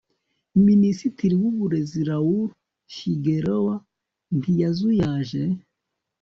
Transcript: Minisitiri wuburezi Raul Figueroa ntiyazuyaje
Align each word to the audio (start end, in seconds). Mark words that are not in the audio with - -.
Minisitiri 0.67 1.35
wuburezi 1.41 2.01
Raul 2.09 2.45
Figueroa 2.95 3.75
ntiyazuyaje 4.37 5.43